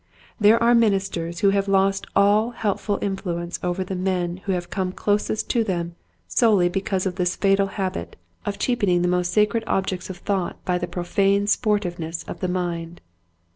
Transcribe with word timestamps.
There 0.39 0.57
are 0.63 0.73
ministers 0.73 1.41
who 1.41 1.51
have 1.51 1.67
lost 1.67 2.07
all 2.15 2.49
helpful 2.57 2.97
influence 3.03 3.59
over 3.61 3.83
the 3.83 3.93
men 3.93 4.37
who 4.45 4.51
have 4.53 4.71
come 4.71 4.91
closest 4.93 5.47
to 5.51 5.63
them 5.63 5.93
solely 6.27 6.69
because 6.69 7.05
of 7.05 7.17
this 7.17 7.35
fatal 7.35 7.67
habit 7.67 8.15
of 8.43 8.57
cheapening 8.57 9.03
the 9.03 9.07
most 9.07 9.31
Foolishness, 9.31 9.53
157 9.61 9.61
sacred 9.61 9.77
objects 9.77 10.09
of 10.09 10.17
thought 10.25 10.65
by 10.65 10.79
the 10.79 10.91
profane 10.91 11.45
sportiveness 11.45 12.27
of 12.27 12.39
the 12.39 12.47
mind. 12.47 12.99